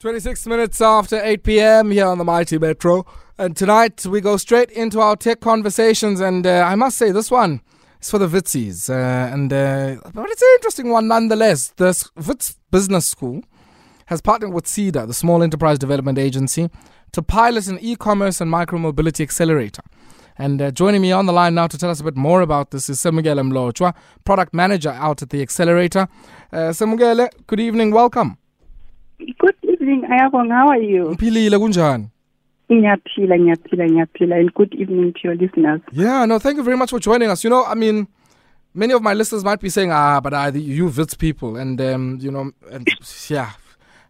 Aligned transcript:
26 0.00 0.46
minutes 0.46 0.82
after 0.82 1.18
8 1.22 1.42
p.m. 1.42 1.90
here 1.90 2.04
on 2.04 2.18
the 2.18 2.24
Mighty 2.24 2.58
Metro. 2.58 3.06
And 3.38 3.56
tonight 3.56 4.04
we 4.04 4.20
go 4.20 4.36
straight 4.36 4.70
into 4.70 5.00
our 5.00 5.16
tech 5.16 5.40
conversations. 5.40 6.20
And 6.20 6.46
uh, 6.46 6.64
I 6.66 6.74
must 6.74 6.98
say, 6.98 7.12
this 7.12 7.30
one 7.30 7.62
is 8.02 8.10
for 8.10 8.18
the 8.18 8.28
Witsies. 8.28 8.90
Uh, 8.90 9.32
and 9.32 9.50
uh, 9.50 9.96
But 10.12 10.28
it's 10.28 10.42
an 10.42 10.48
interesting 10.56 10.90
one 10.90 11.08
nonetheless. 11.08 11.68
The 11.76 12.10
Wits 12.26 12.58
Business 12.70 13.06
School 13.06 13.42
has 14.06 14.20
partnered 14.20 14.52
with 14.52 14.66
SEDA, 14.66 15.06
the 15.06 15.14
Small 15.14 15.42
Enterprise 15.42 15.78
Development 15.78 16.18
Agency, 16.18 16.68
to 17.12 17.22
pilot 17.22 17.66
an 17.66 17.78
e 17.80 17.96
commerce 17.96 18.42
and 18.42 18.52
micromobility 18.52 19.20
accelerator. 19.22 19.82
And 20.36 20.60
uh, 20.60 20.70
joining 20.72 21.00
me 21.00 21.10
on 21.10 21.24
the 21.24 21.32
line 21.32 21.54
now 21.54 21.68
to 21.68 21.78
tell 21.78 21.88
us 21.88 22.00
a 22.00 22.04
bit 22.04 22.16
more 22.16 22.42
about 22.42 22.70
this 22.70 22.90
is 22.90 22.98
Semukele 23.00 23.40
Mlotshwa, 23.50 23.94
product 24.26 24.52
manager 24.52 24.90
out 24.90 25.22
at 25.22 25.30
the 25.30 25.40
accelerator. 25.40 26.06
Uh, 26.52 26.68
Semukele, 26.72 27.30
good 27.46 27.60
evening, 27.60 27.92
welcome. 27.92 28.36
Good 29.18 29.56
evening, 29.86 30.10
Ayabong. 30.10 30.50
How 30.50 30.68
are 30.68 30.82
you? 30.82 31.04
Uphilile 31.04 31.58
kunjani? 31.58 32.10
Ngiyaphila, 32.70 33.38
ngiyaphila, 33.38 33.88
ngiyaphila. 33.88 34.40
And 34.40 34.54
good 34.54 34.74
evening 34.74 35.12
to 35.12 35.20
your 35.22 35.36
listeners. 35.36 35.80
Yeah, 35.92 36.24
no, 36.24 36.38
thank 36.38 36.56
you 36.56 36.62
very 36.62 36.76
much 36.76 36.90
for 36.90 36.98
joining 36.98 37.30
us. 37.30 37.44
You 37.44 37.50
know, 37.50 37.64
I 37.64 37.74
mean, 37.74 38.08
many 38.74 38.92
of 38.92 39.02
my 39.02 39.14
listeners 39.14 39.44
might 39.44 39.60
be 39.60 39.68
saying, 39.70 39.92
ah, 39.92 40.20
but 40.20 40.34
I, 40.34 40.48
you 40.48 40.86
Wits 40.86 41.14
people. 41.14 41.56
And, 41.56 41.80
um, 41.80 42.18
you 42.20 42.30
know, 42.30 42.50
and 42.70 42.88
yeah, 43.28 43.52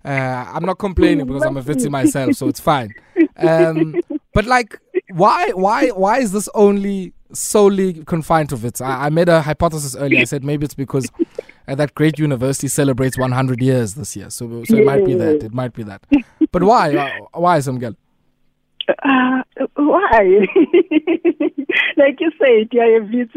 uh, 0.05 0.51
I'm 0.55 0.65
not 0.65 0.79
complaining 0.79 1.27
because 1.27 1.43
I'm 1.43 1.57
a 1.57 1.63
Witsi 1.63 1.91
myself, 1.91 2.35
so 2.35 2.49
it's 2.49 2.61
fine. 2.61 2.95
Um, 3.37 4.01
but 4.33 4.47
like, 4.47 4.81
why, 5.11 5.51
why, 5.51 5.89
why 5.89 6.19
is 6.19 6.33
this 6.33 6.49
only 6.55 7.13
solely 7.39 8.05
confined 8.05 8.49
to 8.51 8.57
Wits? 8.57 8.81
I, 8.81 9.07
I 9.07 9.11
made 9.11 9.29
a 9.29 9.43
hypothesis 9.43 9.97
earlier. 9.97 10.21
I 10.21 10.25
said 10.25 10.45
maybe 10.45 10.65
it's 10.65 10.75
because 10.75 11.11
and 11.67 11.81
that 11.81 11.95
great 11.95 12.19
university 12.19 12.69
celebrates 12.69 13.19
100 13.19 13.61
years 13.61 13.95
this 13.95 14.17
year. 14.17 14.31
So, 14.31 14.65
so 14.65 14.77
it 14.77 14.85
might 14.85 15.05
be 15.05 15.15
that. 15.15 15.43
It 15.43 15.53
might 15.53 15.73
be 15.73 15.83
that. 15.83 16.03
But 16.53 16.63
why? 16.63 16.95
Uh, 16.95 17.41
why, 17.41 17.59
Samgel? 17.59 17.97
Uh, 18.89 19.43
why? 19.75 20.47
like 21.97 22.21
you 22.21 22.31
said, 22.39 22.69
you're 22.71 23.03
a 23.03 23.07
Vits. 23.07 23.33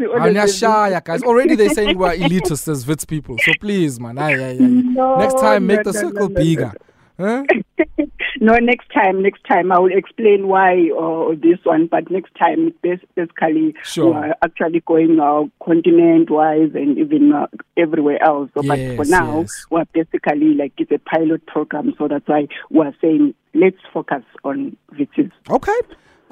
guys. 1.04 1.22
Already 1.22 1.56
they're 1.56 1.70
saying 1.70 1.98
we're 1.98 2.10
elitists 2.16 2.68
as 2.68 2.86
Wits 2.86 3.04
people. 3.04 3.36
So 3.38 3.52
please, 3.60 3.98
man. 3.98 4.18
Aye, 4.18 4.34
aye, 4.34 4.50
aye. 4.50 4.56
No, 4.58 5.18
Next 5.18 5.40
time, 5.40 5.66
make 5.66 5.84
no, 5.84 5.92
the 5.92 5.98
circle 5.98 6.28
no, 6.28 6.34
bigger. 6.34 6.72
Huh? 7.20 7.44
no, 8.40 8.56
next 8.56 8.90
time, 8.92 9.22
next 9.22 9.44
time 9.44 9.70
I 9.70 9.78
will 9.78 9.92
explain 9.92 10.48
why 10.48 10.88
or 10.90 11.32
uh, 11.32 11.34
this 11.34 11.58
one. 11.64 11.86
But 11.86 12.10
next 12.10 12.34
time, 12.38 12.72
basically, 12.82 13.74
sure. 13.84 14.14
we're 14.14 14.34
actually 14.42 14.80
going 14.86 15.20
uh, 15.20 15.42
continent-wise 15.62 16.70
and 16.74 16.96
even 16.98 17.32
uh, 17.32 17.46
everywhere 17.76 18.22
else. 18.22 18.48
So, 18.54 18.62
yes, 18.62 18.96
but 18.96 19.04
for 19.04 19.10
now, 19.10 19.40
yes. 19.40 19.66
we're 19.70 19.84
basically 19.92 20.54
like 20.54 20.72
it's 20.78 20.90
a 20.90 20.98
pilot 20.98 21.46
program. 21.46 21.94
So 21.98 22.08
that's 22.08 22.26
why 22.26 22.48
we're 22.70 22.94
saying 23.02 23.34
let's 23.54 23.76
focus 23.92 24.22
on 24.44 24.76
Wits. 24.98 25.12
Okay. 25.50 25.78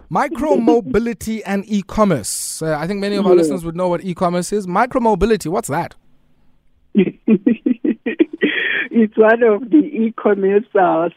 Micro 0.08 0.56
mobility 0.56 1.44
and 1.46 1.64
e-commerce. 1.66 2.62
Uh, 2.62 2.78
I 2.78 2.86
think 2.86 3.00
many 3.00 3.16
of 3.16 3.26
our 3.26 3.34
listeners 3.34 3.62
would 3.62 3.76
know 3.76 3.88
what 3.88 4.02
e-commerce 4.02 4.52
is. 4.54 4.66
Micro 4.66 5.00
mobility, 5.02 5.50
what's 5.50 5.68
that? 5.68 5.96
it's 8.90 9.16
one 9.16 9.42
of 9.42 9.70
the 9.70 9.78
e-commerce 9.78 10.64
uh, 10.74 11.08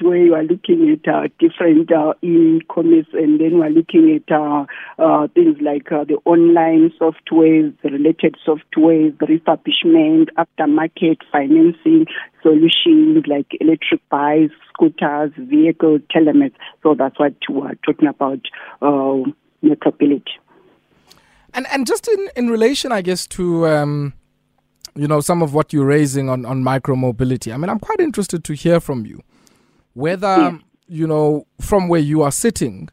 where 0.00 0.16
you 0.16 0.34
are 0.34 0.42
looking 0.42 0.90
at 0.90 1.12
uh, 1.12 1.28
different 1.38 1.90
uh, 1.92 2.14
e-commerce 2.22 3.06
and 3.12 3.40
then 3.40 3.58
we're 3.58 3.70
looking 3.70 4.14
at 4.16 4.34
uh, 4.34 4.64
uh, 4.98 5.28
things 5.28 5.56
like 5.60 5.90
uh, 5.92 6.04
the 6.04 6.16
online 6.24 6.92
softwares, 7.00 7.74
the 7.82 7.90
related 7.90 8.36
softwares, 8.46 9.16
refurbishment, 9.18 10.28
aftermarket 10.38 11.18
financing 11.32 12.06
solutions 12.42 13.24
like 13.26 13.46
electric 13.60 14.06
bikes, 14.08 14.54
scooters, 14.72 15.32
vehicle 15.36 15.98
telemats. 16.14 16.54
So 16.82 16.94
that's 16.94 17.18
what 17.18 17.34
we're 17.48 17.74
talking 17.86 18.08
about, 18.08 18.40
uh, 18.82 19.30
mobility. 19.62 20.32
And 21.52 21.66
and 21.72 21.86
just 21.86 22.08
in, 22.08 22.30
in 22.36 22.48
relation, 22.48 22.92
I 22.92 23.02
guess, 23.02 23.26
to 23.28 23.66
um, 23.66 24.12
you 24.94 25.06
know, 25.06 25.20
some 25.20 25.42
of 25.42 25.54
what 25.54 25.72
you're 25.72 25.86
raising 25.86 26.28
on, 26.28 26.44
on 26.44 26.62
micro 26.62 26.96
mobility. 26.96 27.52
I 27.52 27.56
mean, 27.56 27.68
I'm 27.68 27.78
quite 27.78 28.00
interested 28.00 28.44
to 28.44 28.54
hear 28.54 28.80
from 28.80 29.06
you 29.06 29.22
whether, 29.94 30.26
yeah. 30.26 30.58
you 30.88 31.06
know, 31.06 31.46
from 31.60 31.88
where 31.88 32.00
you 32.00 32.22
are 32.22 32.32
sitting, 32.32 32.88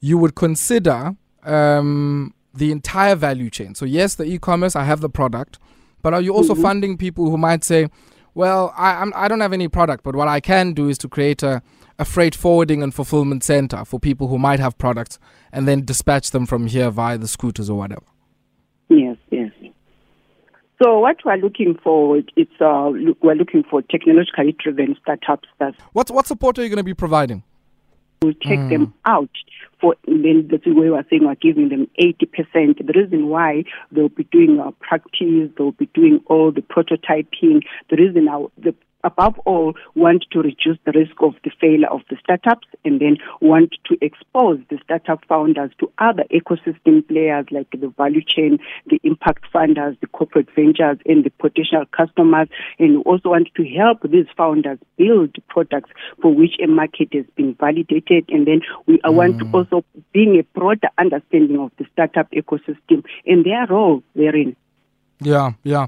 you 0.00 0.18
would 0.18 0.34
consider 0.34 1.16
um, 1.44 2.34
the 2.54 2.72
entire 2.72 3.14
value 3.14 3.50
chain. 3.50 3.74
So, 3.74 3.84
yes, 3.84 4.14
the 4.14 4.24
e 4.24 4.38
commerce, 4.38 4.76
I 4.76 4.84
have 4.84 5.00
the 5.00 5.08
product, 5.08 5.58
but 6.02 6.14
are 6.14 6.20
you 6.20 6.34
also 6.34 6.54
mm-hmm. 6.54 6.62
funding 6.62 6.98
people 6.98 7.30
who 7.30 7.38
might 7.38 7.64
say, 7.64 7.88
well, 8.34 8.72
I, 8.76 8.94
I'm, 8.94 9.12
I 9.14 9.28
don't 9.28 9.40
have 9.40 9.52
any 9.52 9.68
product, 9.68 10.02
but 10.02 10.16
what 10.16 10.28
I 10.28 10.40
can 10.40 10.72
do 10.72 10.88
is 10.88 10.98
to 10.98 11.08
create 11.08 11.42
a, 11.42 11.62
a 11.98 12.04
freight 12.04 12.34
forwarding 12.34 12.82
and 12.82 12.94
fulfillment 12.94 13.44
center 13.44 13.84
for 13.84 14.00
people 14.00 14.28
who 14.28 14.38
might 14.38 14.58
have 14.58 14.76
products 14.78 15.18
and 15.52 15.68
then 15.68 15.84
dispatch 15.84 16.30
them 16.30 16.46
from 16.46 16.66
here 16.66 16.90
via 16.90 17.18
the 17.18 17.28
scooters 17.28 17.68
or 17.68 17.78
whatever? 17.78 18.06
Yes. 18.88 19.16
So 20.82 20.98
what 20.98 21.18
we're 21.24 21.36
looking 21.36 21.78
for 21.82 22.18
is 22.18 22.48
uh, 22.60 22.90
we're 23.22 23.36
looking 23.36 23.62
for 23.62 23.82
technologically 23.82 24.56
driven 24.58 24.96
startups. 25.00 25.48
That 25.60 25.74
what 25.92 26.10
what 26.10 26.26
support 26.26 26.58
are 26.58 26.62
you 26.64 26.68
going 26.68 26.78
to 26.78 26.82
be 26.82 26.94
providing? 26.94 27.44
We'll 28.20 28.34
take 28.34 28.58
mm. 28.58 28.70
them 28.70 28.94
out 29.04 29.30
for 29.80 29.94
then 30.06 30.48
the 30.48 30.72
way 30.72 30.90
we're 30.90 31.04
saying 31.08 31.24
we're 31.24 31.34
giving 31.34 31.68
them 31.68 31.88
80%. 32.00 32.86
The 32.86 32.92
reason 32.94 33.28
why 33.28 33.64
they'll 33.90 34.08
be 34.08 34.24
doing 34.24 34.60
our 34.60 34.72
practice, 34.72 35.50
they'll 35.56 35.72
be 35.72 35.90
doing 35.92 36.20
all 36.26 36.52
the 36.52 36.62
prototyping. 36.62 37.62
The 37.90 37.96
reason 37.96 38.28
our, 38.28 38.50
the 38.58 38.74
above 39.04 39.38
all, 39.40 39.74
want 39.94 40.24
to 40.32 40.40
reduce 40.40 40.78
the 40.84 40.92
risk 40.92 41.14
of 41.20 41.34
the 41.44 41.50
failure 41.60 41.88
of 41.90 42.00
the 42.10 42.16
startups 42.22 42.68
and 42.84 43.00
then 43.00 43.16
want 43.40 43.74
to 43.86 43.96
expose 44.00 44.60
the 44.70 44.78
startup 44.84 45.24
founders 45.28 45.70
to 45.78 45.90
other 45.98 46.24
ecosystem 46.32 47.06
players 47.06 47.46
like 47.50 47.70
the 47.70 47.92
value 47.96 48.22
chain, 48.26 48.58
the 48.86 49.00
impact 49.04 49.44
funders, 49.52 49.98
the 50.00 50.06
corporate 50.08 50.48
ventures, 50.54 50.98
and 51.06 51.24
the 51.24 51.30
potential 51.30 51.84
customers. 51.96 52.48
And 52.78 53.02
also 53.04 53.30
want 53.30 53.48
to 53.56 53.68
help 53.68 54.02
these 54.02 54.26
founders 54.36 54.78
build 54.96 55.36
products 55.48 55.90
for 56.20 56.34
which 56.34 56.54
a 56.62 56.66
market 56.66 57.08
has 57.12 57.26
been 57.36 57.54
validated. 57.54 58.28
And 58.28 58.46
then 58.46 58.62
we 58.86 58.98
mm. 58.98 59.14
want 59.14 59.38
to 59.40 59.50
also 59.52 59.84
bring 60.12 60.38
a 60.38 60.42
broader 60.58 60.88
understanding 60.98 61.58
of 61.58 61.72
the 61.78 61.86
startup 61.92 62.30
ecosystem 62.30 63.04
and 63.26 63.44
their 63.44 63.66
role 63.66 64.02
therein. 64.14 64.56
Yeah, 65.20 65.52
yeah. 65.62 65.86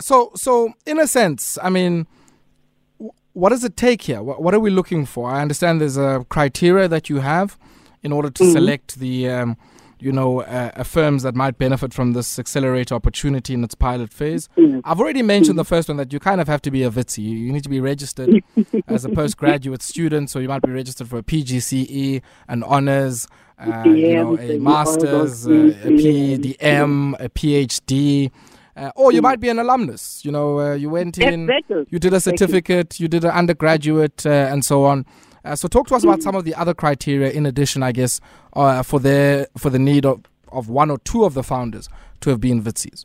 So, 0.00 0.30
so 0.36 0.72
in 0.86 1.00
a 1.00 1.06
sense, 1.06 1.58
I 1.62 1.70
mean, 1.70 2.06
what 3.38 3.50
does 3.50 3.62
it 3.62 3.76
take 3.76 4.02
here? 4.02 4.20
What, 4.20 4.42
what, 4.42 4.52
are 4.52 4.60
we 4.60 4.70
looking 4.70 5.06
for? 5.06 5.30
I 5.30 5.40
understand 5.40 5.80
there's 5.80 5.96
a 5.96 6.26
criteria 6.28 6.88
that 6.88 7.08
you 7.08 7.20
have 7.20 7.56
in 8.02 8.12
order 8.12 8.30
to 8.30 8.42
mm-hmm. 8.42 8.52
select 8.52 8.98
the, 8.98 9.28
um, 9.30 9.56
you 10.00 10.10
know, 10.10 10.40
uh, 10.42 10.72
uh, 10.74 10.82
firms 10.82 11.22
that 11.22 11.36
might 11.36 11.56
benefit 11.56 11.94
from 11.94 12.14
this 12.14 12.38
accelerator 12.38 12.96
opportunity 12.96 13.54
in 13.54 13.62
its 13.62 13.76
pilot 13.76 14.12
phase. 14.12 14.48
Mm-hmm. 14.56 14.80
I've 14.84 14.98
already 14.98 15.22
mentioned 15.22 15.52
mm-hmm. 15.52 15.58
the 15.58 15.64
first 15.64 15.88
one 15.88 15.98
that 15.98 16.12
you 16.12 16.18
kind 16.18 16.40
of 16.40 16.48
have 16.48 16.60
to 16.62 16.72
be 16.72 16.82
a 16.82 16.90
Witsi. 16.90 17.18
You, 17.18 17.36
you 17.36 17.52
need 17.52 17.62
to 17.62 17.68
be 17.68 17.80
registered 17.80 18.42
as 18.88 19.04
a 19.04 19.08
postgraduate 19.08 19.82
student, 19.82 20.30
so 20.30 20.40
you 20.40 20.48
might 20.48 20.62
be 20.62 20.72
registered 20.72 21.08
for 21.08 21.18
a 21.18 21.22
PGCE, 21.22 22.20
an 22.48 22.64
honors, 22.64 23.28
uh, 23.60 23.84
you 23.86 24.14
know, 24.16 24.38
a 24.38 24.58
master's, 24.58 25.46
uh, 25.46 25.52
a 25.52 25.90
PDM, 25.90 27.14
a 27.20 27.28
PhD. 27.28 28.32
Uh, 28.78 28.92
or 28.94 29.12
you 29.12 29.18
mm. 29.20 29.24
might 29.24 29.40
be 29.40 29.48
an 29.48 29.58
alumnus. 29.58 30.24
You 30.24 30.30
know, 30.30 30.60
uh, 30.60 30.74
you 30.74 30.88
went 30.88 31.18
in, 31.18 31.50
you 31.90 31.98
did 31.98 32.14
a 32.14 32.20
certificate, 32.20 33.00
you 33.00 33.08
did 33.08 33.24
an 33.24 33.32
undergraduate, 33.32 34.24
uh, 34.24 34.30
and 34.30 34.64
so 34.64 34.84
on. 34.84 35.04
Uh, 35.44 35.56
so, 35.56 35.66
talk 35.66 35.88
to 35.88 35.96
us 35.96 36.04
about 36.04 36.20
mm. 36.20 36.22
some 36.22 36.36
of 36.36 36.44
the 36.44 36.54
other 36.54 36.74
criteria, 36.74 37.30
in 37.30 37.44
addition, 37.44 37.82
I 37.82 37.90
guess, 37.90 38.20
uh, 38.52 38.82
for 38.84 39.00
the 39.00 39.48
for 39.56 39.68
the 39.70 39.80
need 39.80 40.06
of, 40.06 40.22
of 40.52 40.68
one 40.68 40.90
or 40.90 40.98
two 40.98 41.24
of 41.24 41.34
the 41.34 41.42
founders 41.42 41.88
to 42.20 42.30
have 42.30 42.40
been 42.40 42.62
Witsis. 42.62 43.04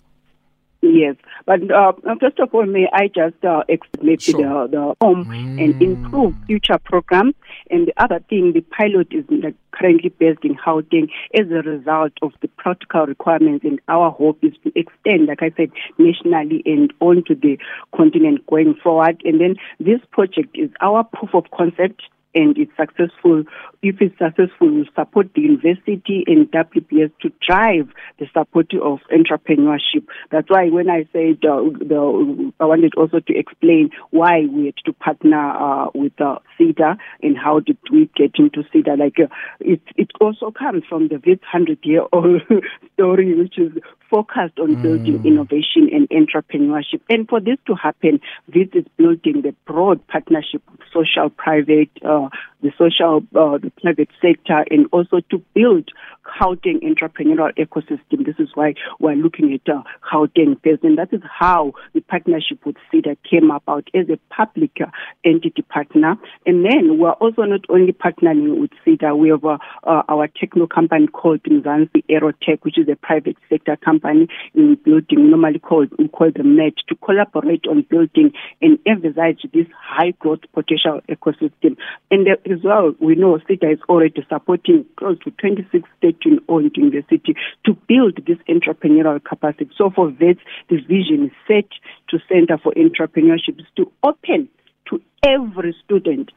Yes, 0.81 1.16
but 1.45 1.59
uh, 1.71 1.93
first 2.19 2.39
of 2.39 2.53
all, 2.53 2.65
may 2.65 2.87
I 2.93 3.07
just 3.07 3.43
uh, 3.43 3.63
explain 3.67 4.17
sure. 4.17 4.67
the, 4.67 4.71
the 4.71 4.95
home 5.01 5.25
mm. 5.25 5.63
and 5.63 5.81
improve 5.81 6.35
future 6.47 6.77
programs. 6.77 7.35
And 7.69 7.88
the 7.88 7.94
other 8.01 8.19
thing, 8.29 8.53
the 8.53 8.62
pilot 8.62 9.07
is 9.12 9.25
currently 9.71 10.09
based 10.09 10.44
in 10.44 10.56
Gauteng 10.56 11.09
as 11.33 11.47
a 11.51 11.68
result 11.68 12.13
of 12.21 12.31
the 12.41 12.47
practical 12.47 13.06
requirements. 13.06 13.65
And 13.65 13.81
our 13.88 14.12
hope 14.12 14.39
is 14.41 14.53
to 14.63 14.71
extend, 14.77 15.27
like 15.27 15.41
I 15.41 15.51
said, 15.57 15.71
nationally 15.97 16.63
and 16.65 16.94
onto 17.00 17.35
the 17.35 17.57
continent 17.95 18.45
going 18.47 18.75
forward. 18.81 19.21
And 19.25 19.41
then 19.41 19.56
this 19.79 20.00
project 20.12 20.57
is 20.57 20.69
our 20.81 21.03
proof 21.03 21.33
of 21.33 21.45
concept 21.51 22.03
and 22.35 22.57
it's 22.57 22.71
successful, 22.77 23.44
if 23.81 24.01
it's 24.01 24.18
successful, 24.18 24.71
we 24.71 24.89
support 24.95 25.27
the 25.35 25.41
university 25.41 26.24
and 26.27 26.50
WBS 26.51 27.12
to 27.21 27.31
drive 27.45 27.89
the 28.19 28.27
support 28.33 28.71
of 28.81 29.00
entrepreneurship. 29.12 30.07
That's 30.31 30.50
why 30.50 30.69
when 30.69 30.89
I 30.89 31.06
said 31.12 31.44
uh, 31.45 31.63
the, 31.80 32.53
I 32.59 32.65
wanted 32.65 32.94
also 32.95 33.19
to 33.19 33.38
explain 33.38 33.89
why 34.12 34.45
we 34.51 34.65
had 34.68 34.75
to 34.85 34.94
partner 34.94 35.51
uh, 35.51 35.89
with 35.94 36.19
uh, 36.19 36.39
SEDA 36.59 36.97
and 37.21 37.38
how 37.38 37.59
did 37.59 37.77
we 37.91 38.09
get 38.15 38.31
into 38.38 38.63
SEDA. 38.74 38.97
Like 38.97 39.19
uh, 39.19 39.33
it, 39.59 39.81
it 39.95 40.12
also 40.19 40.51
comes 40.51 40.83
from 40.88 41.09
the 41.09 41.21
Wits 41.25 41.44
hundred 41.44 41.80
year 41.83 42.03
old 42.12 42.41
story, 42.94 43.35
which 43.35 43.57
is 43.57 43.71
focused 44.09 44.59
on 44.59 44.75
mm. 44.75 44.81
building 44.81 45.25
innovation 45.25 45.89
and 45.91 46.07
entrepreneurship. 46.09 47.01
And 47.09 47.27
for 47.27 47.39
this 47.39 47.57
to 47.68 47.75
happen, 47.75 48.19
this 48.47 48.68
is 48.74 48.85
building 48.97 49.41
the 49.41 49.56
broad 49.65 50.06
partnership 50.07 50.62
social, 50.94 51.30
private, 51.30 51.90
uh, 52.06 52.30
the 52.62 52.72
social, 52.78 53.24
uh, 53.36 53.57
the 53.57 53.72
private 53.81 54.10
sector, 54.22 54.66
and 54.69 54.88
also 54.92 55.19
to 55.31 55.40
build 55.54 55.90
Gauteng 56.39 56.81
entrepreneurial 56.83 57.53
ecosystem. 57.57 58.25
This 58.25 58.35
is 58.39 58.50
why 58.53 58.74
we're 59.00 59.15
looking 59.15 59.53
at 59.53 59.74
uh, 59.74 59.83
Gauteng 60.12 60.62
first, 60.63 60.83
and 60.83 60.97
that 60.97 61.13
is 61.13 61.21
how 61.24 61.74
the 61.94 62.01
partnership 62.01 62.65
with 62.65 62.75
SEDA 62.91 63.18
came 63.30 63.51
about 63.51 63.88
as 63.94 64.07
a 64.09 64.18
public 64.33 64.71
uh, 64.81 64.88
entity 65.24 65.62
partner. 65.62 66.15
And 66.45 66.65
then 66.65 66.97
we're 66.97 67.12
also 67.12 67.44
not 67.44 67.62
only 67.69 67.94
partnering 67.94 68.59
with 68.59 68.71
SEDA, 68.85 69.18
we 69.18 69.30
have 69.30 69.45
uh, 69.45 69.57
uh, 69.83 70.03
our 70.09 70.27
techno 70.27 70.68
company 70.68 71.07
called 71.07 71.44
Mzansi 71.44 72.03
Aerotech, 72.09 72.63
which 72.63 72.77
is 72.77 72.88
a 72.89 72.95
private 72.95 73.38
sector 73.50 73.75
company 73.77 74.27
in 74.56 74.75
building, 74.83 75.30
normally 75.30 75.59
called 75.59 75.89
we 75.97 76.07
call 76.07 76.31
them 76.31 76.56
MET, 76.56 76.74
to 76.88 76.95
collaborate 76.95 77.65
on 77.68 77.85
building 77.89 78.31
and 78.62 78.80
envisage 78.85 79.45
this 79.53 79.68
high 79.80 80.12
growth 80.19 80.41
potential 80.53 81.01
ecosystem. 81.09 81.77
And 82.12 82.27
as 82.27 82.63
well, 82.63 82.94
we 83.00 83.15
know 83.15 83.39
SEDA 83.50 83.74
is 83.74 83.80
already 83.89 84.25
supporting 84.30 84.85
close 84.97 85.18
to 85.19 85.31
26 85.31 85.88
state 85.97 86.22
owned 86.47 86.71
university 86.75 87.35
to 87.65 87.73
build 87.87 88.19
this 88.25 88.37
entrepreneurial 88.49 89.23
capacity. 89.23 89.69
So 89.77 89.89
for 89.89 90.09
Wits, 90.09 90.41
this 90.69 90.81
vision 90.81 91.25
is 91.25 91.31
set 91.47 91.69
to 92.09 92.19
Center 92.27 92.57
for 92.57 92.73
Entrepreneurship 92.73 93.59
is 93.59 93.65
to 93.77 93.91
open 94.03 94.49
to 94.89 95.01
every 95.25 95.75
student 95.83 96.31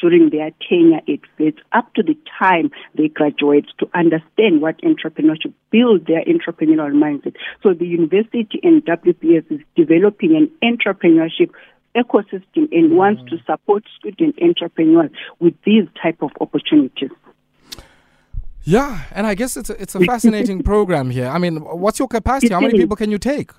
during 0.00 0.30
their 0.30 0.50
tenure 0.68 1.00
at 1.08 1.20
Wits 1.38 1.58
up 1.72 1.92
to 1.94 2.02
the 2.02 2.16
time 2.38 2.70
they 2.94 3.08
graduate 3.08 3.66
to 3.78 3.88
understand 3.94 4.60
what 4.60 4.80
entrepreneurship, 4.82 5.52
build 5.70 6.06
their 6.06 6.24
entrepreneurial 6.24 6.92
mindset. 6.92 7.34
So 7.62 7.74
the 7.74 7.86
university 7.86 8.60
and 8.62 8.84
WBS 8.84 9.50
is 9.50 9.60
developing 9.76 10.36
an 10.36 10.50
entrepreneurship 10.62 11.50
ecosystem 11.96 12.68
and 12.70 12.90
mm-hmm. 12.90 12.96
wants 12.96 13.22
to 13.30 13.38
support 13.46 13.84
student 13.98 14.36
entrepreneurs 14.40 15.10
with 15.40 15.54
these 15.64 15.84
type 16.00 16.22
of 16.22 16.30
opportunities. 16.40 17.10
Yeah, 18.68 19.00
and 19.12 19.26
I 19.26 19.34
guess 19.34 19.56
it's 19.56 19.70
a, 19.70 19.80
it's 19.80 19.94
a 19.94 20.00
fascinating 20.12 20.62
program 20.62 21.08
here. 21.08 21.26
I 21.26 21.38
mean, 21.38 21.56
what's 21.56 21.98
your 21.98 22.06
capacity? 22.06 22.52
How 22.52 22.60
many 22.60 22.78
people 22.78 22.96
can 22.96 23.10
you 23.10 23.16
take? 23.16 23.50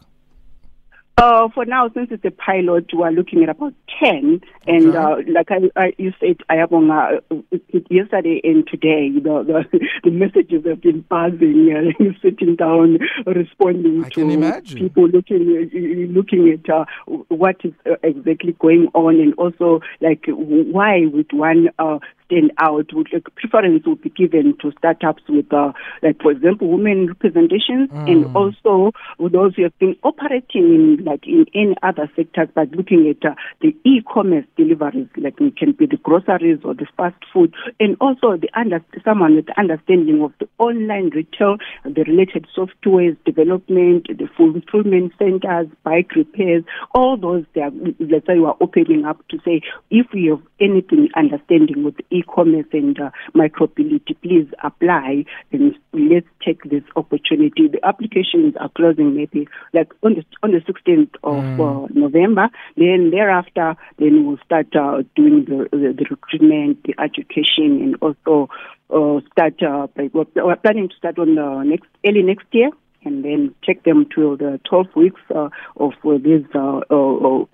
Uh, 1.17 1.50
for 1.50 1.65
now, 1.65 1.89
since 1.95 2.09
it's 2.11 2.23
a 2.23 2.31
pilot, 2.31 2.85
we're 2.94 3.09
looking 3.09 3.41
at 3.41 3.50
about 3.50 3.73
10. 4.00 4.39
And 4.67 4.95
uh, 4.95 5.17
like 5.27 5.50
I, 5.50 5.57
I, 5.75 5.94
you 5.97 6.13
said, 6.19 6.38
I 6.47 6.57
have 6.57 6.71
on 6.71 6.91
uh, 6.91 7.19
yesterday 7.89 8.39
and 8.44 8.65
today, 8.67 9.09
the, 9.09 9.65
the, 9.71 9.79
the 10.03 10.11
messages 10.11 10.63
have 10.65 10.81
been 10.81 11.01
buzzing, 11.09 11.73
uh, 12.00 12.03
sitting 12.21 12.55
down, 12.55 13.00
responding 13.25 14.05
I 14.05 14.09
to 14.09 14.75
people 14.75 15.09
looking, 15.09 15.69
uh, 15.73 16.13
looking 16.13 16.50
at 16.51 16.69
uh, 16.71 16.85
what 17.29 17.55
is 17.63 17.73
uh, 17.85 17.95
exactly 18.03 18.55
going 18.59 18.89
on 18.94 19.19
and 19.19 19.33
also 19.33 19.81
like 20.01 20.23
why 20.27 21.07
with 21.12 21.33
one 21.33 21.69
uh, 21.79 21.97
stand 22.29 22.51
out. 22.59 22.93
Would, 22.93 23.09
like, 23.11 23.27
preference 23.35 23.85
would 23.85 24.01
be 24.01 24.09
given 24.09 24.55
to 24.61 24.71
startups 24.77 25.23
with, 25.27 25.51
uh, 25.51 25.73
like, 26.03 26.21
for 26.21 26.31
example, 26.31 26.69
women 26.69 27.07
representations, 27.07 27.89
mm. 27.89 28.11
and 28.11 28.35
also 28.35 28.91
those 29.19 29.55
who 29.55 29.63
have 29.63 29.77
been 29.79 29.95
operating 30.03 30.97
in, 30.99 31.03
like, 31.03 31.25
in 31.27 31.45
any 31.55 31.75
other 31.81 32.09
sectors, 32.15 32.49
but 32.53 32.69
looking 32.71 33.07
at 33.09 33.29
uh, 33.29 33.35
the 33.61 33.75
e-commerce 33.83 34.45
deliveries, 34.55 35.07
like 35.17 35.39
it 35.41 35.57
can 35.57 35.71
be 35.71 35.85
the 35.85 35.97
groceries 35.97 36.59
or 36.63 36.73
the 36.73 36.85
fast 36.95 37.15
food, 37.33 37.53
and 37.79 37.97
also 37.99 38.37
the 38.37 38.49
under, 38.55 38.83
someone 39.03 39.35
with 39.35 39.47
understanding 39.57 40.21
of 40.21 40.31
the 40.39 40.47
online 40.57 41.09
retail, 41.09 41.57
the 41.83 42.03
related 42.03 42.45
softwares 42.55 43.17
development, 43.25 44.07
the 44.07 44.27
fulfillment 44.37 45.13
centers, 45.17 45.67
bike 45.83 46.15
repairs, 46.15 46.63
all 46.93 47.17
those. 47.17 47.45
They 47.55 47.61
are, 47.61 47.71
let's 47.99 48.27
say, 48.27 48.37
we 48.37 48.45
are 48.45 48.57
opening 48.61 49.05
up 49.05 49.25
to 49.29 49.39
say 49.45 49.61
if 49.89 50.07
we 50.13 50.27
have 50.27 50.41
anything 50.59 51.09
understanding 51.15 51.83
with 51.83 51.97
the 51.97 52.05
e-commerce 52.19 52.66
and 52.74 53.00
uh, 53.00 53.10
micromobility, 53.36 54.16
please 54.21 54.48
apply 54.63 55.25
and 55.51 55.75
let's 55.94 56.27
take 56.45 56.63
this 56.69 56.83
opportunity. 56.95 57.68
The 57.68 57.80
applications 57.83 58.56
are 58.60 58.69
closing 58.69 59.16
maybe 59.16 59.48
like 59.74 59.92
on 60.04 60.16
the 60.16 60.25
on 60.44 60.51
the 60.51 60.60
16th 60.60 61.16
of 61.24 61.44
mm. 61.44 61.60
uh, 61.60 61.88
November. 61.94 62.50
Then 62.77 63.12
thereafter, 63.12 63.75
then 63.98 64.25
we'll 64.25 64.39
start 64.45 64.68
uh, 64.75 65.04
doing 65.16 65.45
the, 65.45 65.68
the, 65.71 65.94
the 65.98 66.06
recruitment, 66.10 66.83
the 66.83 66.95
education, 67.00 67.81
and 67.81 67.95
also 68.01 68.50
uh, 68.89 69.22
start. 69.31 69.62
Uh, 69.62 69.88
we're 70.13 70.56
planning 70.57 70.89
to 70.89 70.95
start 70.95 71.19
on 71.19 71.36
the 71.36 71.63
next 71.63 71.88
early 72.06 72.24
next 72.24 72.45
year 72.51 72.69
and 73.04 73.24
then 73.24 73.54
take 73.66 73.84
them 73.84 74.06
to 74.16 74.38
the 74.38 74.60
12 74.69 74.88
weeks 74.96 75.22
uh, 75.34 75.50
of 75.78 75.94
uh, 76.06 76.18
this 76.18 76.44
uh, 76.54 76.81
uh, 76.90 77.42
uh, 77.42 77.46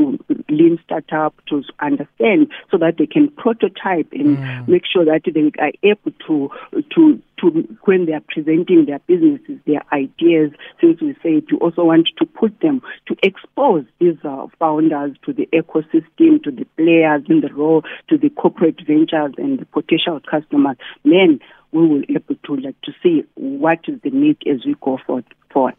lean 0.49 0.79
startup 0.83 1.33
to 1.47 1.61
understand 1.79 2.51
so 2.71 2.77
that 2.77 2.95
they 2.97 3.05
can 3.05 3.29
prototype 3.29 4.07
and 4.11 4.37
mm. 4.37 4.67
make 4.67 4.83
sure 4.91 5.05
that 5.05 5.21
they 5.25 5.51
are 5.61 5.71
able 5.83 6.11
to 6.27 6.49
to 6.93 7.21
to 7.37 7.67
when 7.83 8.05
they 8.05 8.13
are 8.13 8.23
presenting 8.27 8.85
their 8.85 8.99
businesses, 8.99 9.59
their 9.65 9.83
ideas. 9.91 10.51
Since 10.81 11.01
we 11.01 11.15
said 11.21 11.43
you 11.49 11.57
also 11.57 11.83
want 11.83 12.09
to 12.17 12.25
put 12.25 12.59
them 12.61 12.81
to 13.07 13.15
expose 13.23 13.85
these 13.99 14.17
uh, 14.23 14.47
founders 14.59 15.15
to 15.25 15.33
the 15.33 15.47
ecosystem, 15.53 16.43
to 16.43 16.51
the 16.51 16.65
players 16.77 17.23
in 17.29 17.41
the 17.41 17.53
role, 17.53 17.83
to 18.09 18.17
the 18.17 18.29
corporate 18.29 18.79
ventures 18.85 19.33
and 19.37 19.59
the 19.59 19.65
potential 19.65 20.19
customers. 20.29 20.77
Then 21.03 21.39
we 21.75 21.87
will 21.87 22.01
be 22.01 22.15
able 22.15 22.35
to 22.45 22.55
like 22.55 22.79
to 22.81 22.91
see 23.03 23.23
what 23.35 23.79
is 23.87 23.99
the 24.01 24.09
need 24.09 24.37
as 24.49 24.65
we 24.65 24.75
go 24.81 24.97
forward. 25.05 25.25
forward. 25.51 25.75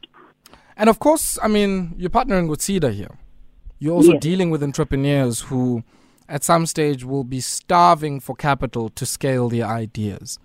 And 0.77 0.91
of 0.91 0.99
course, 0.99 1.39
I 1.43 1.49
mean, 1.49 1.95
you're 1.97 2.11
partnering 2.11 2.49
with 2.49 2.61
SEDA 2.61 2.93
here. 2.93 3.19
You're 3.79 3.95
also 3.95 4.13
yes. 4.13 4.21
dealing 4.21 4.51
with 4.51 4.63
entrepreneurs 4.63 5.41
who, 5.41 5.83
at 6.29 6.45
some 6.45 6.67
stage, 6.67 7.03
will 7.05 7.25
be 7.25 7.41
starving 7.41 8.21
for 8.21 8.37
capital 8.37 8.91
to 8.91 9.07
scale 9.07 9.49
their 9.49 9.67
ideas. 9.67 10.39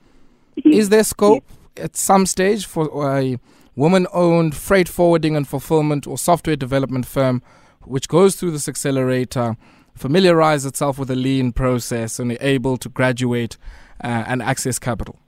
Yes. 0.56 0.76
Is 0.84 0.90
there 0.90 1.04
scope 1.04 1.44
yes. 1.76 1.86
at 1.86 1.98
some 1.98 2.26
stage 2.26 2.66
for 2.66 3.14
a 3.14 3.38
woman 3.76 4.08
owned 4.14 4.56
freight 4.56 4.88
forwarding 4.88 5.36
and 5.36 5.48
fulfillment 5.48 6.08
or 6.08 6.18
software 6.18 6.56
development 6.56 7.06
firm 7.06 7.42
which 7.84 8.08
goes 8.08 8.36
through 8.36 8.52
this 8.52 8.70
accelerator, 8.70 9.58
familiarize 9.96 10.66
itself 10.66 10.98
with 11.00 11.08
the 11.08 11.16
lean 11.16 11.52
process, 11.52 12.20
and 12.20 12.38
able 12.40 12.78
to 12.78 12.88
graduate 12.88 13.58
uh, 14.04 14.24
and 14.28 14.42
access 14.42 14.80
capital? 14.80 15.21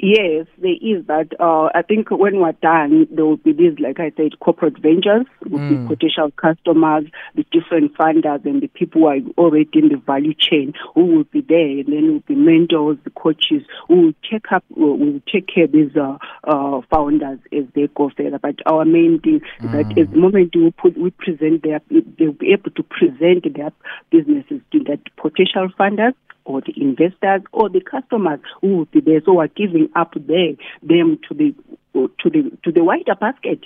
Yes, 0.00 0.46
there 0.58 0.76
is 0.80 1.04
that. 1.06 1.32
Uh, 1.40 1.70
I 1.74 1.82
think 1.82 2.10
when 2.12 2.38
we're 2.38 2.52
done, 2.52 3.08
there 3.10 3.26
will 3.26 3.36
be 3.36 3.52
these, 3.52 3.80
like 3.80 3.98
I 3.98 4.12
said, 4.16 4.38
corporate 4.38 4.78
ventures, 4.78 5.26
will 5.44 5.58
mm. 5.58 5.88
be 5.88 5.96
potential 5.96 6.30
customers, 6.30 7.06
the 7.34 7.44
different 7.50 7.96
funders, 7.96 8.44
and 8.44 8.62
the 8.62 8.68
people 8.68 9.00
who 9.00 9.06
are 9.08 9.18
already 9.36 9.68
in 9.74 9.88
the 9.88 9.96
value 9.96 10.34
chain 10.34 10.72
who 10.94 11.04
will 11.04 11.24
be 11.24 11.40
there, 11.40 11.80
and 11.80 11.86
then 11.88 12.12
will 12.12 12.22
be 12.28 12.36
mentors, 12.36 12.98
the 13.02 13.10
coaches 13.10 13.64
who 13.88 14.02
will 14.02 14.12
take 14.30 14.52
up, 14.52 14.62
will 14.70 15.20
take 15.32 15.48
care 15.52 15.64
of 15.64 15.72
these 15.72 15.96
uh, 15.96 16.16
uh, 16.44 16.80
founders 16.92 17.40
as 17.52 17.64
they 17.74 17.88
go 17.96 18.08
further. 18.16 18.38
But 18.38 18.60
our 18.66 18.84
main 18.84 19.18
thing 19.18 19.40
mm. 19.40 19.64
is 19.64 19.72
that 19.72 19.86
mm. 19.86 20.00
at 20.00 20.12
the 20.12 20.16
moment 20.16 20.54
we 20.54 20.70
put, 20.70 20.96
we 20.96 21.10
present 21.10 21.64
their, 21.64 21.80
they'll 21.90 22.32
be 22.32 22.52
able 22.52 22.70
to 22.70 22.84
present 22.84 23.52
their 23.52 23.72
businesses 24.10 24.60
to 24.70 24.84
that 24.84 25.00
potential 25.16 25.68
funders 25.76 26.14
or 26.48 26.62
the 26.62 26.72
investors 26.76 27.42
or 27.52 27.68
the 27.68 27.80
customers 27.80 28.40
who 28.60 28.78
will 28.78 28.84
be 28.86 29.00
there. 29.00 29.20
So 29.24 29.34
we're 29.34 29.48
giving 29.48 29.90
up 29.94 30.14
there, 30.14 30.54
them 30.82 31.18
to 31.28 31.34
the 31.34 31.54
to 31.92 32.30
the 32.30 32.50
to 32.64 32.72
the 32.72 32.82
wider 32.82 33.14
basket. 33.14 33.60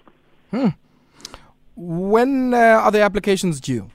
Hmm. 0.50 0.68
When 1.76 2.52
uh, 2.52 2.56
are 2.56 2.90
the 2.90 3.00
applications 3.00 3.60
due? 3.60 3.88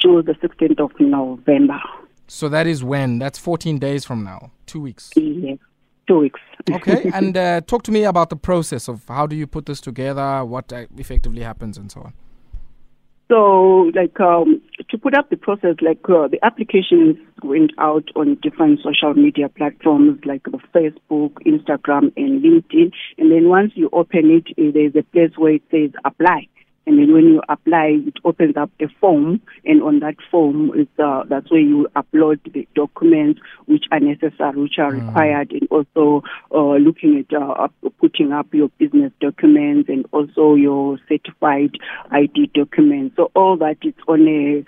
Due 0.00 0.22
the 0.22 0.32
16th 0.34 0.80
of 0.80 0.92
November. 0.98 1.80
So 2.26 2.48
that 2.48 2.66
is 2.66 2.82
when? 2.82 3.18
That's 3.18 3.38
14 3.38 3.78
days 3.78 4.04
from 4.04 4.24
now. 4.24 4.50
Two 4.66 4.80
weeks. 4.80 5.10
Yes, 5.14 5.58
two 6.08 6.18
weeks. 6.20 6.40
okay, 6.70 7.10
and 7.14 7.36
uh, 7.36 7.60
talk 7.62 7.82
to 7.82 7.92
me 7.92 8.04
about 8.04 8.30
the 8.30 8.36
process 8.36 8.88
of 8.88 9.02
how 9.08 9.26
do 9.26 9.36
you 9.36 9.46
put 9.46 9.66
this 9.66 9.80
together, 9.80 10.44
what 10.44 10.72
uh, 10.72 10.86
effectively 10.96 11.42
happens, 11.42 11.76
and 11.76 11.92
so 11.92 12.00
on. 12.00 12.14
So, 13.28 13.90
like 13.94 14.20
um, 14.20 14.60
to 14.90 14.98
put 14.98 15.14
up 15.14 15.30
the 15.30 15.36
process, 15.36 15.76
like 15.80 16.00
uh, 16.08 16.28
the 16.28 16.38
applications 16.42 17.16
went 17.42 17.72
out 17.78 18.08
on 18.16 18.36
different 18.42 18.80
social 18.82 19.14
media 19.14 19.48
platforms 19.48 20.20
like 20.24 20.42
Facebook, 20.74 21.32
Instagram, 21.46 22.12
and 22.16 22.42
LinkedIn. 22.42 22.92
And 23.16 23.32
then 23.32 23.48
once 23.48 23.72
you 23.74 23.88
open 23.92 24.30
it, 24.30 24.46
uh, 24.58 24.72
there's 24.72 24.94
a 24.94 25.02
place 25.10 25.30
where 25.36 25.54
it 25.54 25.62
says 25.70 25.90
apply. 26.04 26.48
And 26.86 26.98
then 26.98 27.12
when 27.14 27.24
you 27.24 27.42
apply, 27.48 27.98
it 28.06 28.14
opens 28.24 28.56
up 28.56 28.70
a 28.80 28.88
form, 29.00 29.40
and 29.64 29.82
on 29.82 30.00
that 30.00 30.16
form, 30.30 30.70
is 30.78 30.86
uh, 31.02 31.24
that's 31.28 31.50
where 31.50 31.60
you 31.60 31.88
upload 31.96 32.40
the 32.52 32.68
documents 32.74 33.40
which 33.66 33.84
are 33.90 34.00
necessary, 34.00 34.60
which 34.60 34.78
are 34.78 34.92
mm. 34.92 35.06
required, 35.06 35.50
and 35.52 35.66
also 35.70 36.22
uh, 36.52 36.74
looking 36.74 37.24
at 37.24 37.34
uh, 37.34 37.68
putting 38.00 38.32
up 38.32 38.52
your 38.52 38.68
business 38.78 39.12
documents 39.20 39.88
and 39.88 40.04
also 40.12 40.54
your 40.54 40.98
certified 41.08 41.70
ID 42.10 42.50
documents. 42.52 43.16
So 43.16 43.30
all 43.34 43.56
that 43.58 43.76
is 43.82 43.94
on 44.06 44.28
a, 44.28 44.64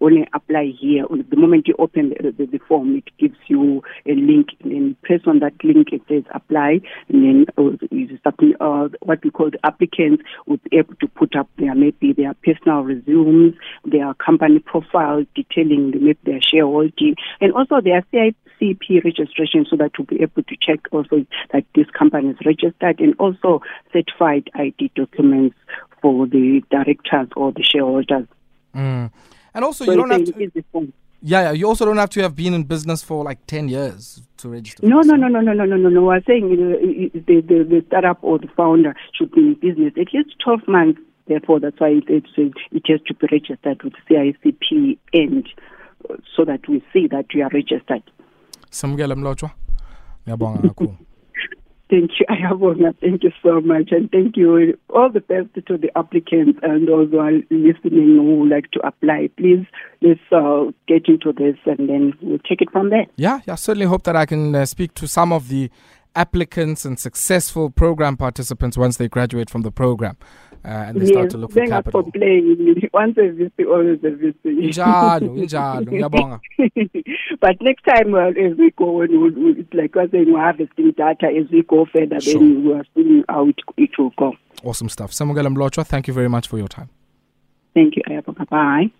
on 0.00 0.18
a 0.18 0.26
apply 0.34 0.72
here. 0.80 1.04
The 1.10 1.36
moment 1.36 1.68
you 1.68 1.74
open 1.78 2.10
the, 2.10 2.32
the, 2.32 2.46
the, 2.46 2.58
form, 2.66 2.96
it 2.96 3.04
gives 3.18 3.38
you 3.48 3.82
a 4.06 4.12
link, 4.12 4.48
and 4.62 4.72
then 4.72 4.96
press 5.02 5.20
on 5.26 5.40
that 5.40 5.54
link. 5.62 5.88
It 5.92 6.02
says 6.08 6.24
apply, 6.34 6.80
and 7.08 7.22
then 7.22 7.46
uh, 7.58 7.76
you 7.90 8.18
submit, 8.24 8.56
uh, 8.60 8.88
what 9.02 9.22
we 9.22 9.30
call 9.30 9.50
the 9.50 9.58
applicants 9.64 10.22
would 10.46 10.62
be 10.64 10.78
able 10.78 10.94
to 10.94 11.08
put 11.18 11.34
up 11.36 11.48
their 11.58 11.74
maybe 11.74 12.12
their 12.12 12.34
personal 12.44 12.82
resumes, 12.82 13.54
their 13.84 14.14
company 14.14 14.60
profile 14.60 15.24
detailing 15.34 15.90
maybe 15.90 16.18
their 16.24 16.40
shareholding, 16.40 17.16
and 17.40 17.52
also 17.52 17.80
their 17.80 18.02
CIPC 18.12 19.04
registration 19.04 19.66
so 19.68 19.76
that 19.76 19.90
we'll 19.98 20.06
be 20.06 20.22
able 20.22 20.42
to 20.42 20.56
check 20.60 20.80
also 20.92 21.26
that 21.52 21.64
this 21.74 21.86
company 21.90 22.30
is 22.30 22.36
registered 22.44 23.00
and 23.00 23.14
also 23.18 23.60
certified 23.92 24.48
ID 24.54 24.92
documents 24.94 25.56
for 26.00 26.26
the 26.26 26.62
directors 26.70 27.28
or 27.36 27.52
the 27.52 27.62
shareholders. 27.62 28.26
Mm. 28.74 29.10
And 29.54 29.64
also, 29.64 29.84
so 29.84 29.92
you 29.92 29.98
don't 29.98 30.10
have 30.10 30.24
to. 30.24 30.92
Yeah, 31.20 31.42
yeah, 31.42 31.52
you 31.52 31.66
also 31.66 31.84
don't 31.84 31.96
have 31.96 32.10
to 32.10 32.22
have 32.22 32.36
been 32.36 32.54
in 32.54 32.62
business 32.62 33.02
for 33.02 33.24
like 33.24 33.44
10 33.46 33.68
years 33.68 34.22
to 34.36 34.48
register. 34.48 34.86
No, 34.86 35.00
no, 35.00 35.16
no, 35.16 35.26
no, 35.26 35.40
no, 35.40 35.52
no, 35.52 35.64
no, 35.64 35.76
no, 35.76 35.88
no. 35.88 36.10
I'm 36.12 36.22
saying 36.24 36.48
the, 36.48 37.20
the, 37.26 37.64
the 37.64 37.84
startup 37.88 38.18
or 38.22 38.38
the 38.38 38.46
founder 38.56 38.94
should 39.14 39.32
be 39.32 39.40
in 39.40 39.54
business 39.54 39.92
at 40.00 40.14
least 40.14 40.36
12 40.44 40.68
months. 40.68 41.00
Therefore, 41.26 41.60
that's 41.60 41.78
why 41.80 41.88
it, 41.88 42.04
it, 42.08 42.24
it 42.70 42.82
has 42.86 43.00
to 43.06 43.14
be 43.14 43.26
registered 43.32 43.82
with 43.82 43.94
CIPC 44.08 44.98
and 45.12 45.46
uh, 46.08 46.14
so 46.36 46.44
that 46.44 46.68
we 46.68 46.82
see 46.92 47.08
that 47.08 47.26
you 47.34 47.42
are 47.42 47.50
registered. 47.52 48.02
Samukela 48.70 49.14
Mlotshwa. 49.14 49.50
Ngiyabonga 50.26 50.58
kakhulu. 50.62 50.96
Thank 51.90 52.10
you, 52.20 52.26
Ayabonga. 52.30 52.94
Thank 53.00 53.22
you 53.24 53.32
so 53.42 53.60
much. 53.60 53.90
And 53.92 54.10
thank 54.10 54.36
you. 54.36 54.78
All 54.90 55.10
the 55.10 55.20
best 55.20 55.48
to 55.66 55.78
the 55.78 55.90
applicants 55.96 56.58
and 56.62 56.86
those 56.86 57.10
who 57.10 57.18
are 57.18 57.32
listening 57.50 58.16
who 58.16 58.40
would 58.40 58.50
like 58.50 58.70
to 58.72 58.86
apply. 58.86 59.30
Please, 59.36 59.66
let's 60.02 60.20
uh, 60.30 60.66
get 60.86 61.08
into 61.08 61.32
this 61.32 61.56
and 61.66 61.88
then 61.88 62.12
we'll 62.20 62.38
take 62.40 62.60
it 62.60 62.70
from 62.70 62.90
there. 62.90 63.06
Yeah, 63.16 63.40
yeah. 63.46 63.54
I 63.54 63.56
certainly 63.56 63.86
hope 63.86 64.02
that 64.04 64.16
I 64.16 64.26
can 64.26 64.54
uh, 64.54 64.66
speak 64.66 64.94
to 64.94 65.08
some 65.08 65.32
of 65.32 65.48
the 65.48 65.70
applicants 66.18 66.84
and 66.84 66.98
successful 66.98 67.70
program 67.70 68.16
participants 68.16 68.76
once 68.76 68.96
they 68.96 69.08
graduate 69.08 69.48
from 69.48 69.62
the 69.62 69.70
program 69.70 70.16
uh, 70.64 70.68
and 70.68 71.00
they 71.00 71.06
yes, 71.06 71.12
start 71.12 71.30
to 71.30 71.38
look 71.38 71.52
for 71.52 71.66
capital. 71.66 72.02
Complain. 72.02 72.88
Once 72.92 73.16
a 73.16 73.20
VC, 73.20 73.66
always 73.66 73.98
a 74.02 74.10
VC. 74.10 74.34
Injalo, 74.44 75.38
injalo. 75.42 75.86
Ngiyabonga. 75.86 76.40
But 77.40 77.56
next 77.60 77.84
time 77.84 78.14
uh, 78.14 78.30
as 78.30 78.58
we 78.58 78.72
go, 78.72 78.90
when 78.98 79.10
we, 79.20 79.30
we, 79.30 79.60
it's 79.60 79.72
like 79.72 79.94
we're 79.94 80.10
saying 80.10 80.32
we're 80.32 80.40
harvesting 80.40 80.90
data 80.96 81.26
as 81.26 81.50
we 81.52 81.62
go 81.62 81.86
further, 81.92 82.20
sure. 82.20 82.40
then 82.40 82.64
we 82.64 82.74
are 82.74 82.84
seeing 82.94 83.24
how 83.28 83.48
it, 83.48 83.56
it 83.76 83.90
will 83.98 84.10
go. 84.18 84.34
Awesome 84.64 84.88
stuff. 84.88 85.12
Samukela 85.12 85.54
Mlotshwa, 85.54 85.86
thank 85.86 86.08
you 86.08 86.14
very 86.14 86.28
much 86.28 86.48
for 86.48 86.58
your 86.58 86.68
time. 86.68 86.90
Thank 87.74 87.94
you, 87.96 88.02
Ayabonga. 88.08 88.48
Bye. 88.48 88.90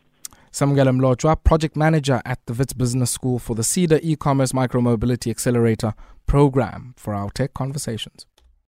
Samukela 0.53 0.97
Mlotshwa, 0.97 1.43
project 1.43 1.77
manager 1.77 2.23
at 2.25 2.39
the 2.47 2.53
Wits 2.55 2.73
Business 2.73 3.11
School 3.11 3.39
for 3.41 3.57
the 3.57 3.63
SEDA 3.63 3.99
e-commerce 4.03 4.53
micromobility 4.53 5.31
accelerator 5.31 5.95
program 6.28 6.94
for 6.97 7.14
our 7.14 7.30
tech 7.30 7.54
conversations. 7.54 8.26